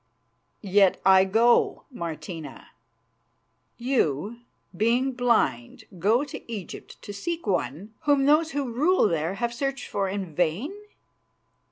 [0.63, 2.69] "Yet I go, Martina."
[3.77, 4.39] "You,
[4.75, 9.87] being blind, go to Egypt to seek one whom those who rule there have searched
[9.87, 10.73] for in vain.